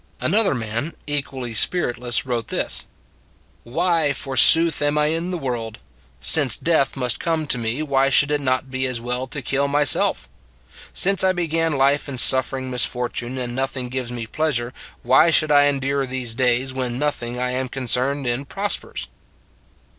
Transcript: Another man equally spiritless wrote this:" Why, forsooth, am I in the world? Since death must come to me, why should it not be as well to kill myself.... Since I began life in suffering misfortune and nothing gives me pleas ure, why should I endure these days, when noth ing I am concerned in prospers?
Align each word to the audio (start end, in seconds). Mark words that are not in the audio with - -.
Another 0.19 0.55
man 0.55 0.95
equally 1.05 1.53
spiritless 1.53 2.25
wrote 2.25 2.47
this:" 2.47 2.87
Why, 3.63 4.13
forsooth, 4.13 4.81
am 4.81 4.97
I 4.97 5.05
in 5.11 5.29
the 5.29 5.37
world? 5.37 5.77
Since 6.19 6.57
death 6.57 6.97
must 6.97 7.19
come 7.19 7.45
to 7.45 7.59
me, 7.59 7.83
why 7.83 8.09
should 8.09 8.31
it 8.31 8.41
not 8.41 8.71
be 8.71 8.87
as 8.87 8.99
well 8.99 9.27
to 9.27 9.43
kill 9.43 9.67
myself.... 9.67 10.27
Since 10.91 11.23
I 11.23 11.33
began 11.33 11.73
life 11.77 12.09
in 12.09 12.17
suffering 12.17 12.71
misfortune 12.71 13.37
and 13.37 13.53
nothing 13.53 13.89
gives 13.89 14.11
me 14.11 14.25
pleas 14.25 14.57
ure, 14.57 14.73
why 15.03 15.29
should 15.29 15.51
I 15.51 15.65
endure 15.65 16.07
these 16.07 16.33
days, 16.33 16.73
when 16.73 16.97
noth 16.97 17.21
ing 17.21 17.39
I 17.39 17.51
am 17.51 17.69
concerned 17.69 18.25
in 18.25 18.45
prospers? 18.45 19.07